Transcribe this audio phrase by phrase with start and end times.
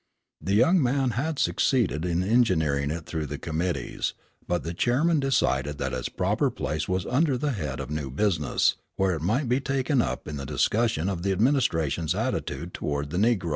[0.41, 3.99] The young man had succeeded in engineering it through the committee,
[4.47, 8.77] but the chairman decided that its proper place was under the head of new business,
[8.95, 13.17] where it might be taken up in the discussion of the administration's attitude toward the
[13.19, 13.49] negro.